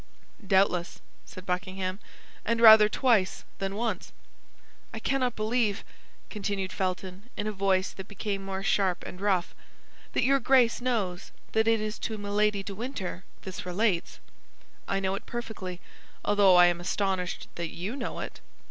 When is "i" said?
4.91-4.97, 14.87-14.99, 16.55-16.65